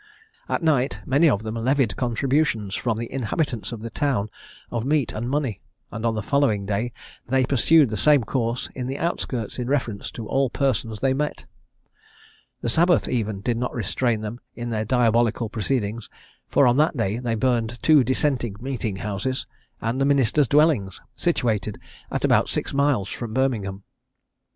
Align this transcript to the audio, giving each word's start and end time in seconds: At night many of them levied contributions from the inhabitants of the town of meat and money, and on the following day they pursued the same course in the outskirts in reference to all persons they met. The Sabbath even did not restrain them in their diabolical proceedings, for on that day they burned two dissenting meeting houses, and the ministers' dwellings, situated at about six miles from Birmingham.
At 0.49 0.63
night 0.63 0.99
many 1.05 1.29
of 1.29 1.43
them 1.43 1.53
levied 1.53 1.95
contributions 1.95 2.73
from 2.73 2.97
the 2.97 3.13
inhabitants 3.13 3.71
of 3.71 3.83
the 3.83 3.91
town 3.91 4.31
of 4.71 4.83
meat 4.83 5.13
and 5.13 5.29
money, 5.29 5.61
and 5.91 6.07
on 6.07 6.15
the 6.15 6.23
following 6.23 6.65
day 6.65 6.91
they 7.27 7.45
pursued 7.45 7.89
the 7.91 7.97
same 7.97 8.23
course 8.23 8.67
in 8.73 8.87
the 8.87 8.97
outskirts 8.97 9.59
in 9.59 9.67
reference 9.67 10.09
to 10.13 10.27
all 10.27 10.49
persons 10.49 11.01
they 11.01 11.13
met. 11.13 11.45
The 12.61 12.67
Sabbath 12.69 13.07
even 13.07 13.41
did 13.41 13.57
not 13.57 13.75
restrain 13.75 14.21
them 14.21 14.39
in 14.55 14.71
their 14.71 14.85
diabolical 14.85 15.49
proceedings, 15.49 16.09
for 16.47 16.65
on 16.65 16.77
that 16.77 16.97
day 16.97 17.19
they 17.19 17.35
burned 17.35 17.77
two 17.83 18.03
dissenting 18.03 18.55
meeting 18.59 18.95
houses, 19.05 19.45
and 19.83 20.01
the 20.01 20.05
ministers' 20.05 20.47
dwellings, 20.47 20.99
situated 21.15 21.79
at 22.09 22.25
about 22.25 22.49
six 22.49 22.73
miles 22.73 23.09
from 23.09 23.35
Birmingham. 23.35 23.83